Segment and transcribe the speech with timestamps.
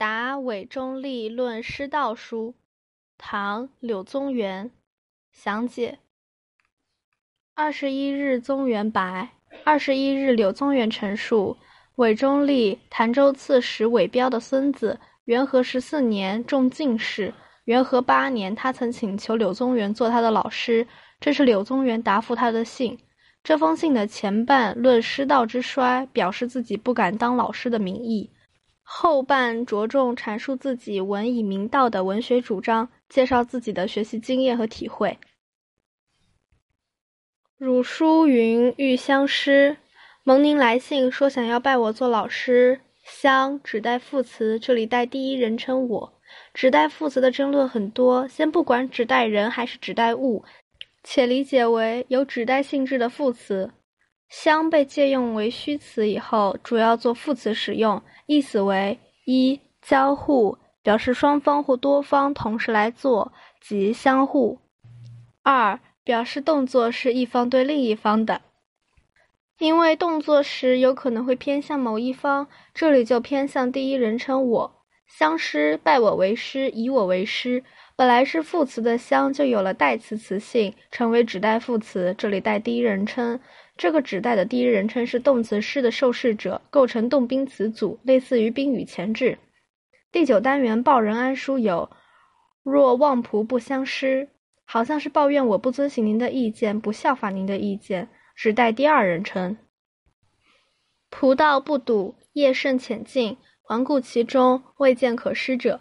[0.00, 2.54] 答韦中立论师道书，
[3.18, 4.70] 唐·柳宗元
[5.30, 5.98] 详解。
[7.52, 9.28] 二十一日，宗元白。
[9.62, 11.58] 二十一日，柳宗元陈述：
[11.96, 14.98] 韦中立，潭州刺史韦彪的孙子。
[15.26, 17.34] 元和十四年中进士。
[17.64, 20.86] 元和八年，他曾请求柳宗元做他的老师。
[21.20, 22.98] 这是柳宗元答复他的信。
[23.44, 28.30] 这封信的前半论师道之衰，表示自己不敢当老师的名义。
[28.92, 35.16] 后半着重阐述自己文以明道的文学主张，介绍自己的学习经验和体会。
[37.56, 39.76] 汝书云欲相师，
[40.24, 42.80] 蒙您来信说想要拜我做老师。
[43.04, 46.12] 相指代副词，这里带第一人称我。
[46.52, 50.44] 指代副词的争论很多，先不管指代人还是指代物，
[51.04, 53.70] 且理解为有指代性质的副词。
[54.30, 64.60] 相被借用为虚词以后，主要做副词使用，意思为：一、交互，表示双方或多方同时来做，即相互；
[65.42, 68.40] 二、表示动作是一方对另一方的，
[69.58, 74.76] 因为动作时有可能会偏向某一方，这里就偏向第一人称我。
[75.08, 77.64] 相师，拜我为师，以我为师。
[77.96, 83.40] 本来是副词的相，就有了代词词性，成为指代副词，这里带第一人称。
[83.80, 89.38] 这个指代的第一人称是动词师的受事者，构成动宾词组，类似于宾语前置。
[90.12, 91.88] 第九单元报任安书有
[92.62, 94.28] “若望仆不相师”，
[94.66, 99.56] 好像是抱怨我不遵循您的意见，不效法您的意见，指代第二人称。
[101.10, 105.80] 仆道不笃，业甚浅近，环顾其中，未见可施者。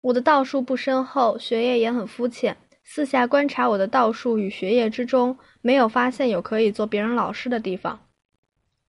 [0.00, 2.56] 我的道术不深厚，学业也很肤浅。
[2.88, 8.00] 四下观察我的道术与学业之中，没有发现有可以做别人老师的地方。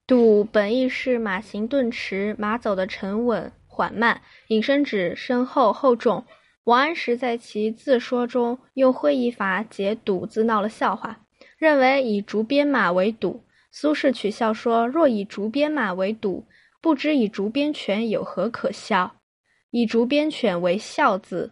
[0.06, 6.24] 笃本意是马行顿迟，马走的沉稳缓慢，引申指深厚厚重。
[6.66, 11.26] 王安石在其自说中用会意法解“笃”字闹了笑话，
[11.58, 13.44] 认为以竹鞭马为笃。
[13.72, 16.46] 苏轼取笑说：“若以竹鞭马为笃，
[16.82, 19.16] 不知以竹鞭犬有何可笑？
[19.72, 21.52] 以竹鞭犬为孝字，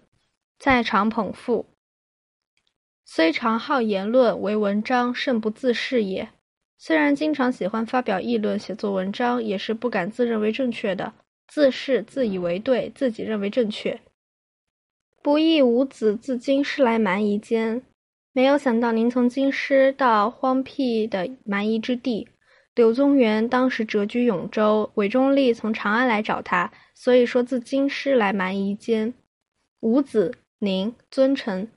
[0.60, 1.66] 在场捧腹。”
[3.08, 6.30] 虽常好言论，为文章甚不自是也。
[6.78, 11.14] 虽然经常喜欢发表议论、写作文章，也是不敢自认为正确的，
[11.48, 14.02] 自是自以为对，自己认为正确。
[15.22, 17.84] 不义五子自京师来蛮夷间，
[18.34, 22.28] 没有想到您从京师到荒僻的蛮夷之地。
[22.74, 29.14] 柳宗元当时谪居永州，韦中立从长安来找他，所以说自京师来蛮夷间。
[29.80, 31.68] 五子，您尊称。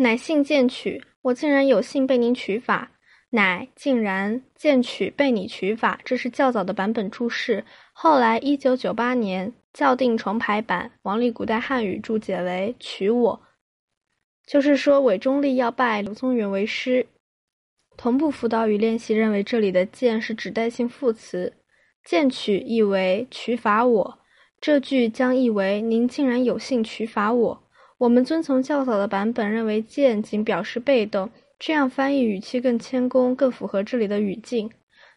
[0.00, 2.92] 乃幸见取，我竟然有幸被您取法。
[3.32, 7.64] 乃竟然见取被你取法，这是较早的版本注释。
[7.92, 13.40] 后来一九九八年校订重排版，王立古代汉语注解为取我，
[14.46, 17.06] 就是说韦中立要拜柳宗元为师。
[17.98, 21.52] 同步辅导与练习认为这里的见是指代性副词，
[22.02, 24.18] 见取意为取法我，
[24.60, 27.62] 这句将译为您竟然有幸取法我。
[28.00, 34.70] 我们遵从较早的版本，认为见仅表示被动，这样翻译语气更谦恭，更符合这里的语境。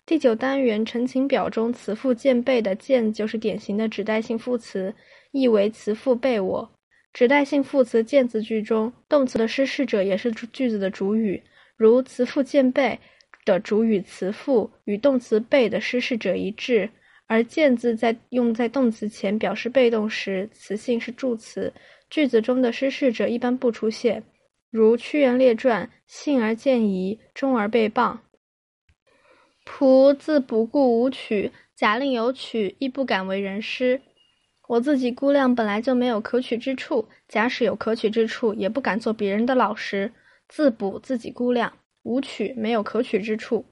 [0.06, 4.94] 第九单元陈情表中词父见被的见就是典型的指代性副词，
[5.32, 6.70] 意为词父被我。
[7.14, 11.42] 指代性副词见字句中，动词的施事者也是句子的主语，
[11.78, 13.00] 如词父见被
[13.46, 16.90] 的主语词父与动词被的施事者一致，
[17.28, 21.72] 而见字在用在动词前表示被动时，词性是助词。
[22.14, 24.24] 句子中的失事者一般不出现，
[24.70, 28.20] 如《屈原列传》：“幸而见疑，终而被谤。”
[29.66, 34.00] 仆自不顾无取，假令有取，亦不敢为人师。
[34.68, 40.14] 我自己估量本来就没有可取之处，假使有可取之处，也不敢做别人的老师。
[40.48, 43.66] 自补自己估量，无取没有可取之处，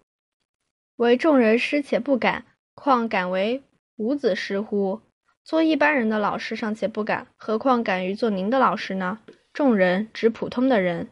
[0.96, 3.62] 为众人师且不敢，况敢为
[3.97, 4.99] 吾子师乎？
[5.43, 9.20] 做一般人的老师尚且不敢，何况敢于做您的老师呢？
[9.52, 11.09] 众人指普通的人。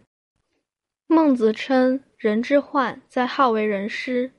[1.08, 4.32] 孟子称人之患在好为人师。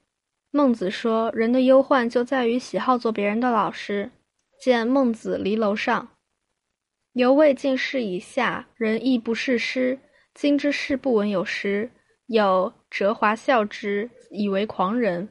[0.53, 4.11] 孟子说，人的忧患就在于喜好做别人的老师。
[4.61, 6.03] 见《孟子离楼上》。
[7.13, 9.99] 犹未尽事以下，人亦不是师。
[10.35, 11.91] 今之事不闻有时，
[12.27, 15.29] 有折华笑之，以为狂人。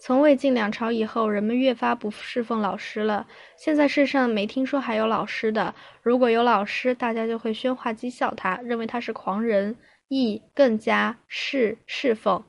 [0.00, 3.26] 从魏晋两朝以后，人们越发不侍奉老师了。
[3.56, 5.74] 现在世上没听说还有老师的。
[6.02, 9.74] 如果有老师，大家就会喧哗讥笑他，认为他是狂人，
[10.08, 12.44] 亦更加是侍奉。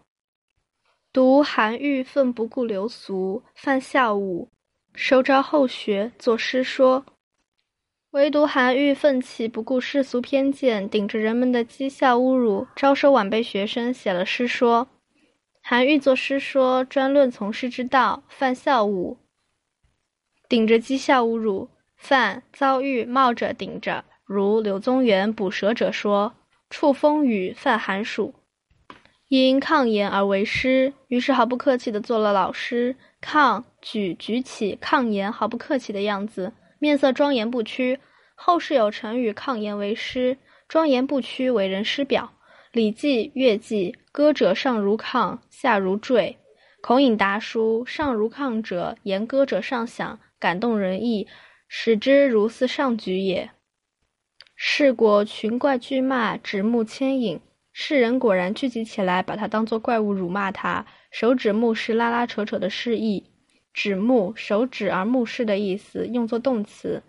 [1.14, 4.50] 读韩愈奋不顾流俗，犯校务，
[4.94, 7.06] 收招后学，作诗说。
[8.12, 14.90] 唯独韩愈奋起，不顾世俗偏见，顶着人们的讥笑侮辱，招收晚辈学生，写了诗说。
[15.68, 19.18] 韩愈作诗说，专论从师之道，犯孝武，
[20.48, 26.36] 顶着讥笑侮辱，犯遭遇冒着顶着，如柳宗元捕蛇者说，
[26.70, 28.36] 触风雨，犯寒暑，
[29.28, 32.96] 因抗言而为师，于是毫不客气地做了老师。
[33.20, 36.54] 抗举举起抗言，毫不客气的样子。
[36.78, 38.00] 面色庄严不屈，
[38.36, 40.38] 后世有成语“抗言为师”，
[40.70, 42.34] 庄严不屈为人师表。
[42.76, 46.36] 《礼记·乐记》：“歌者上如抗，下如坠。”
[46.84, 51.26] 孔颖达书：“上如抗者，言歌者上响，感动人意，
[51.70, 53.50] 使之如似上举也。”
[54.58, 57.40] 是果群怪巨骂，指目牵引，
[57.72, 60.86] 世人果然聚集起来，把他当作怪物辱骂他。
[61.12, 63.24] 手指目视，拉拉扯扯的示意。
[63.74, 67.02] 指目手指而目视的意思，用作动词。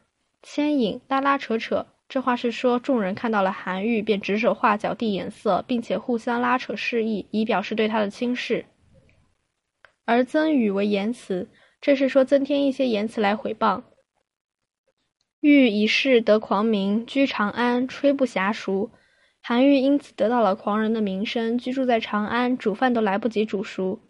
[0.42, 8.66] 牵引拉拉扯扯，这话是说众人看到了韩愈，便指手画脚递眼色，并且互相拉扯示意，以表示对他的轻视。
[10.04, 11.48] 而增语为言辞，
[11.80, 13.82] 这是说增添一些言辞来毁谤。
[15.40, 18.90] 欲以示得狂名，居长安，吹不暇熟。
[19.42, 24.00] 韩愈因此得到了狂人的名声，居住在长安，煮饭都来不及煮熟。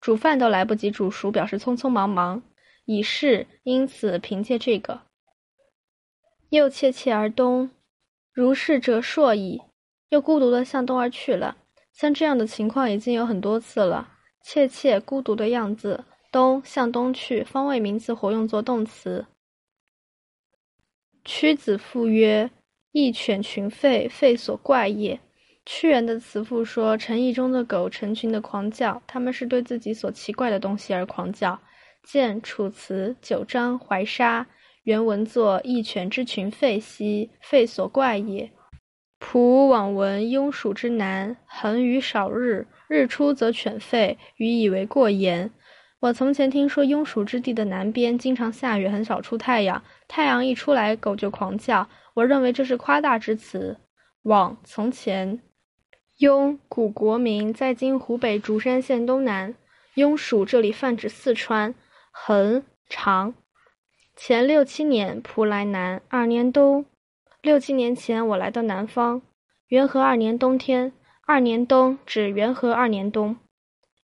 [0.00, 2.42] 煮饭都来不及煮熟，表示匆匆忙忙。
[2.86, 5.02] 以是，因此凭借这个，
[6.50, 7.70] 又切切而东，
[8.32, 9.62] 如是者硕矣。
[10.10, 11.56] 又孤独的向东而去了。
[11.92, 14.08] 像这样的情况已经有很多次了。
[14.42, 19.26] 切切孤独的样子，东向东去，方位名词活用作动词。
[21.24, 22.50] 屈子赋曰
[22.92, 25.20] ：“一犬群吠，吠所怪也。”
[25.66, 31.60] 屈原的词赋说：“城邑中的狗成群的狂叫，他们是对自己所奇怪的东西而狂叫。”
[32.02, 34.42] 见《楚辞·九章·怀沙》，
[34.90, 38.50] 原文作：“一犬之群吠兮，吠所怪也。”
[39.22, 45.52] 仆往闻庸蜀之南，恒于少日，日出则犬吠，予以为过言。
[46.00, 51.88] 我从前听说庸蜀之地的南边经常下雨，很少出太阳，太阳一出来，狗就狂叫。
[52.14, 53.78] 我认为这是夸大之词。
[54.22, 55.40] 往从前。
[56.18, 59.54] 庸，古国名，在今湖北竹山县东南。
[59.94, 61.72] 庸蜀这里泛指四川。
[62.10, 63.34] 恒，长。
[64.22, 66.02] 前六七年，仆来南。
[66.10, 66.84] 二年冬，
[67.40, 69.22] 六七年前我来到南方。
[69.68, 70.92] 元和二年冬天，
[71.26, 73.38] 二年冬指元和二年冬。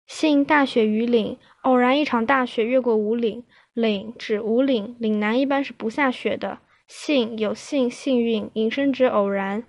[0.06, 3.44] 幸大雪于岭，偶然一场大雪越过五岭。
[3.74, 6.60] 岭指五岭，岭南一般是不下雪的。
[6.88, 9.64] 幸有幸，幸运，引申指偶然。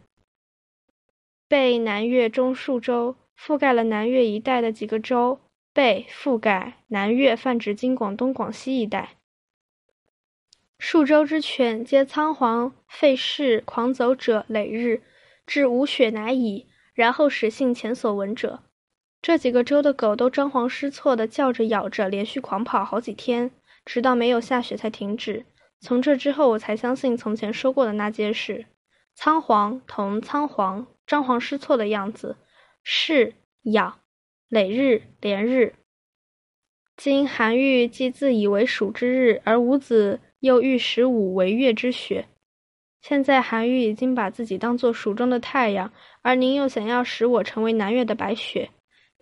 [1.49, 5.41] 被南越中数州覆盖了南越一带的几个州，
[5.73, 9.09] 被覆盖南越泛指今广东、广西一带。
[10.79, 15.01] 数州之犬皆仓皇废市，狂走者累日，
[15.45, 16.67] 至无雪乃已。
[16.93, 18.63] 然后始信前所闻者。
[19.21, 23.51] 这几个州的狗都张皇失措地叫着、咬着，连续狂跑好几天，
[23.85, 25.45] 直到没有下雪才停止。
[25.79, 28.65] 从这之后，我才相信从前说过的那件事。
[29.13, 30.87] 仓皇同仓皇。
[31.05, 32.35] 张皇失措的样子，
[32.83, 33.99] 是咬
[34.49, 35.75] 累日连日。
[36.97, 42.27] 今韩愈既自以为蜀之日，而伍子又欲使午为月之雪。
[43.01, 48.69] 现在韩愈已经把自己当做蜀中的太阳，而您又想要使我成为南越的白雪。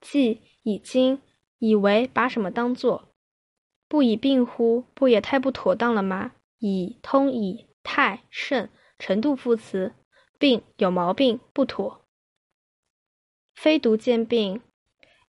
[0.02, 1.22] 既已经
[1.60, 3.10] 以为把什么当做？
[3.88, 4.86] 不以病乎？
[4.94, 6.34] 不也太不妥当了吗？
[6.60, 9.94] 以通以太甚程度副词。
[10.38, 12.02] 病有毛病不妥，
[13.56, 14.62] 非独见病，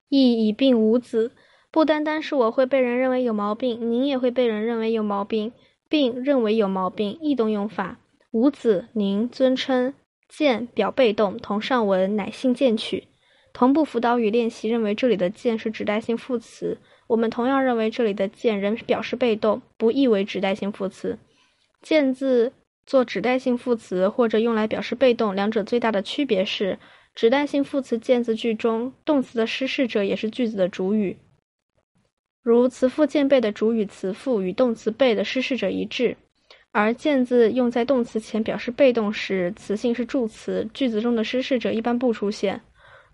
[0.09, 1.31] 亦以病无子。
[1.71, 5.53] 不单单是我会被人认为有毛病，您也会被人认为有毛病。
[5.89, 7.99] 病认为有毛病，异动用法。
[8.31, 9.95] 无子，您尊称。
[10.29, 13.05] 见表被动，同上文乃性见取。
[13.53, 21.19] 同步辅导与练习认为这里的见是指代性副词，我们同样认为这里的见仍表示被动，不意为指代性副词。
[21.83, 22.53] 见字。
[22.85, 26.79] 做指代性副词或者用来表示被动，两者最大的区别是，
[27.17, 31.17] 指代性副词见字句中，动词的施事者也是句子的主语。
[32.47, 36.17] 如词父见被的主语词父与动词被的施事者一致，
[36.71, 42.61] 而见字用在动词前表示被动时，词性是助词，句子中的施事者一般不出现。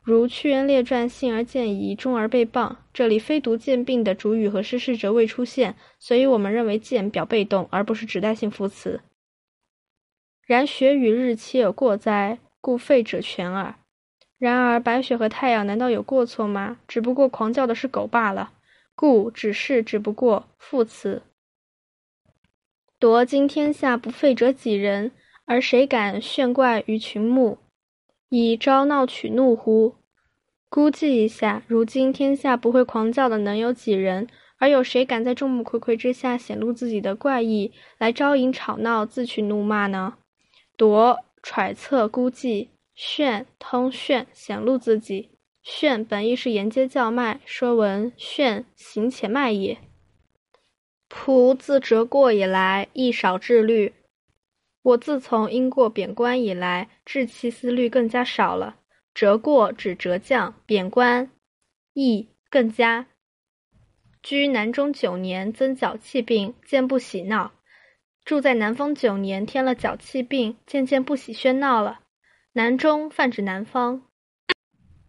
[0.03, 9.01] 如《屈原列传》幸而见疑，终而被谤，这里非独见病的主语和施事者未出现，所以我们认为见表被动，而不是指代性副词。
[10.45, 12.37] 然雪与日岂有过哉？
[12.61, 13.77] 故废者全耳。
[14.39, 16.77] 然而白雪和太阳难道有过错吗？
[16.87, 18.53] 只不过狂叫的是狗罢了。
[18.95, 21.23] 故只是只不过副词。
[22.99, 25.13] 夺今天下不废者几人？
[25.45, 27.59] 而谁敢炫怪于群目，
[28.29, 29.97] 以招闹取怒乎？
[30.69, 34.29] 估计一下，如今天下不会狂叫的能有几人？
[34.59, 40.19] 而有谁敢在众目睽睽之下显露自己的怪异，来招引吵闹，自取怒骂呢？
[40.77, 45.32] 夺揣测估计，炫通炫显露自己。
[45.63, 49.79] 炫本意是沿街叫卖，说文炫行且卖也。
[51.09, 53.95] 仆自折过以来，亦少致虑。
[54.83, 58.77] 我自从因过贬官以来，治气思虑更加少了。
[59.15, 61.31] 折过指折将，贬官
[61.93, 63.07] 亦更加。
[64.23, 67.53] 居南中九年，增脚气病，渐不喜闹。
[68.25, 72.01] 住在南方九年，添了脚气病，渐渐不喜喧闹了。
[72.53, 74.03] 南中泛指南方，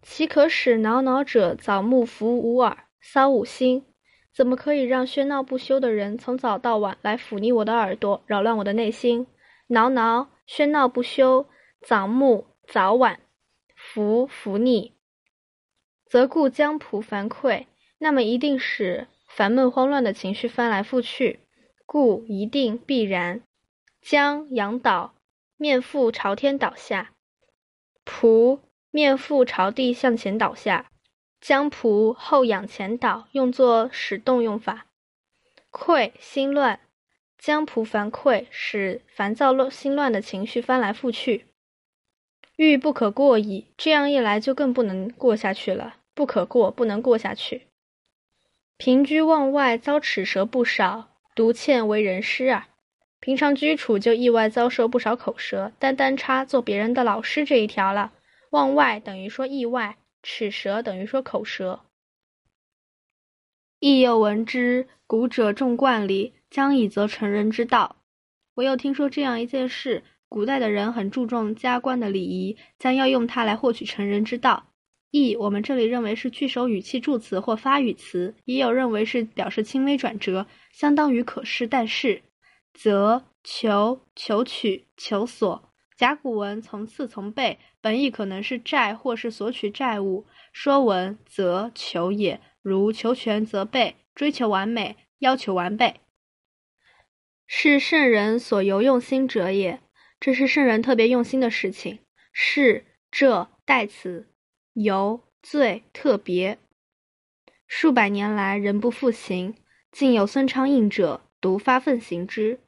[0.06, 3.86] 岂可使挠挠者早暮服吾耳，骚吾心？
[4.34, 9.26] 怎么可以让喧闹不休的人从早到晚来抚逆我的耳朵，扰乱我的内心？
[9.68, 11.46] 挠挠，喧闹不休；
[11.80, 13.16] 早暮，早晚；
[13.74, 14.92] 服服逆，
[16.04, 17.64] 则故江浦烦溃。
[17.98, 21.40] 那么一定使烦闷慌乱的情绪翻来覆去，
[21.86, 23.40] 故一定必然。
[24.02, 25.14] 将仰倒，
[25.56, 27.06] 面覆朝天倒下；
[28.04, 28.58] 仆
[28.94, 30.86] 面腹朝地向前倒下。
[31.40, 34.86] 将仆后仰前倒，用作使动用法。
[35.72, 36.78] 溃，心乱。
[37.36, 41.46] 将仆烦溃，使烦躁乱心乱的情绪翻来覆去。
[42.54, 45.96] 欲不可过矣，这样一来就更不能过下去了。
[46.14, 47.66] 不可过，不能过下去。
[48.76, 52.68] 平居望外，遭齿舌不少，独欠为人师啊。
[53.18, 58.12] 平常居处就意外遭受不少口舌，单单差做别人的老师这一条了。
[58.54, 59.98] 望外等于说意外。
[60.26, 61.80] 齿舌等于说口舌，
[63.78, 67.96] 亦又闻之，古者重冠礼，将以则成人之道。
[68.54, 74.68] 我又听说这样一件事：古代的人很注重加冠的礼仪，将要用它来获取成人之道。
[75.10, 82.22] 亦我们这里认为是句首语气助词或发语词，也有认为是表示轻微转折，相当于可是但是。
[82.72, 85.73] 则求求取求索。
[86.04, 90.26] 甲骨文从次从备，本意可能是债或是索取债务。
[90.52, 96.02] 说文则求也，如求全则备，追求完美，要求完备，
[97.46, 99.80] 是圣人所尤用心者也。
[100.20, 102.00] 这是圣人特别用心的事情。
[102.34, 104.28] 是这代词，
[104.74, 106.58] 尤最特别。
[107.66, 109.54] 数百年来人不复行，
[109.90, 112.60] 竟有孙昌应者独发奋行之。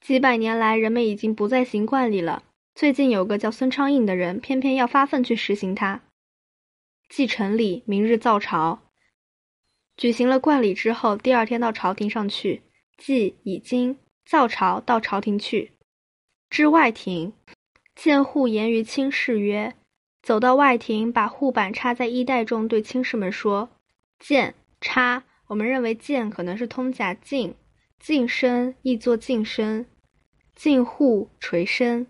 [0.00, 2.42] 几百年来，人们已经不再行冠礼了。
[2.74, 6.02] 最近有个叫孙昌印的人，偏偏要发奋去实行它。
[7.08, 8.80] 祭成礼，明日造朝。
[9.96, 12.62] 举行了冠礼之后，第二天到朝廷上去，
[12.98, 15.70] 祭已经造朝到朝廷去。
[16.50, 17.32] 至外廷，
[17.94, 19.74] 见户言于卿士曰
[20.20, 23.70] ：“走到外廷，把护板插在衣带中，对卿士们说
[24.18, 27.54] ：‘见插。’我们认为‘见’可能是通假进，
[28.00, 29.86] 晋身亦作晋身。”
[30.56, 32.06] 进户垂身，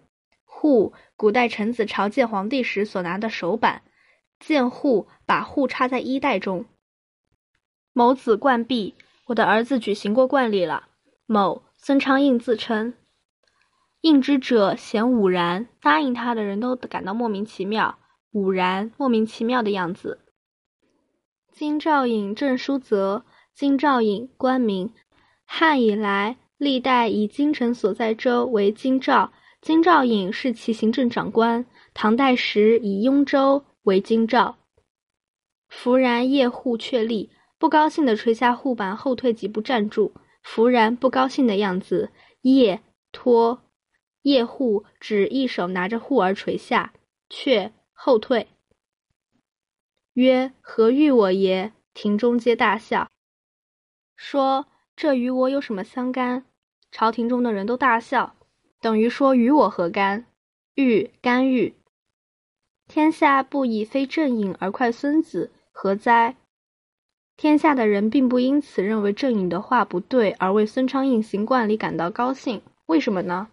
[0.64, 3.83] 户古代臣子朝见皇帝时所拿的手板，
[4.40, 6.64] 见户把户插在衣袋中。
[7.92, 8.94] 某子冠璧，
[9.26, 10.88] 我的儿子举行过冠礼了。
[11.26, 12.94] 某孙昌应自称，
[14.00, 17.99] 应之者嫌忤然，答应他的人都感到莫名其妙，
[18.33, 20.21] 忤然莫名其妙的样子。
[21.52, 24.94] 金兆尹郑书泽，金兆尹官名，
[25.44, 26.38] 汉以来。
[26.56, 29.33] 历代以京城所在州为京兆，
[29.64, 31.64] 京兆尹是其行政长官。
[31.94, 34.59] 唐代时以雍州为京兆。
[35.68, 40.12] 弗然叶护确立，不高兴地垂下护板，后退几步站住。
[40.42, 42.11] 弗然不高兴的样子。
[42.42, 43.62] 叶托
[44.21, 46.92] 叶护只一手拿着护而垂下，
[47.30, 48.49] 却后退。
[50.12, 53.09] 曰：“何欲我耶？”庭中皆大笑，
[54.14, 54.66] 说。
[54.94, 56.44] 这与我有什么相干？
[56.92, 58.37] 朝廷中的人都大笑，
[58.84, 60.26] 等于说与我何干？
[60.74, 61.74] 欲干预，
[62.86, 66.36] 天下不以非正尹而快孙子，何哉？
[67.34, 73.48] 天下的人并不因此认为正尹的话不对而为孙昌印行冠礼感到高兴，为什么呢？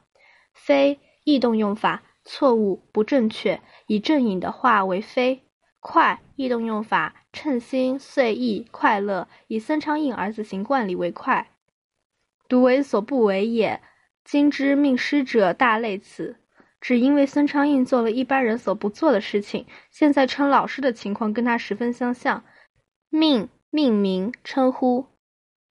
[0.52, 5.44] 非异动用法，错误不正确，以正尹的话为非。
[5.80, 11.52] 快异动用法，称心遂意快乐，以孙昌印儿子行冠礼为快，
[12.50, 13.82] 独为所不为也。
[14.24, 16.38] 今之命师者大类此，
[16.80, 19.66] 只因为孙昌印做了一般人所不做的事情。
[19.90, 22.44] 现在称老师的情况跟他十分相像，
[23.10, 25.08] 命命名称呼